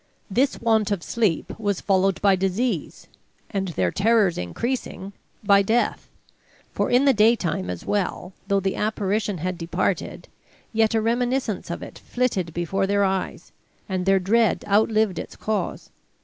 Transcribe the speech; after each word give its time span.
This 0.31 0.59
want 0.59 0.89
of 0.89 1.03
sleep 1.03 1.53
was 1.59 1.79
followed 1.79 2.19
by 2.23 2.35
disease, 2.35 3.05
and, 3.51 3.67
their 3.67 3.91
terrors 3.91 4.35
increasing, 4.35 5.13
by 5.43 5.61
death. 5.61 6.09
For 6.71 6.89
in 6.89 7.05
the 7.05 7.13
daytime 7.13 7.69
as 7.69 7.85
well, 7.85 8.33
though 8.47 8.59
the 8.59 8.75
apparition 8.77 9.37
had 9.37 9.59
departed, 9.59 10.27
yet 10.73 10.95
a 10.95 11.01
reminiscence 11.01 11.69
of 11.69 11.83
it 11.83 11.99
flitted 11.99 12.51
before 12.51 12.87
their 12.87 13.03
eyes, 13.03 13.51
and 13.87 14.07
their 14.07 14.19
dread 14.19 14.65
outlived 14.67 15.19
its 15.19 15.35
cause. 15.35 15.91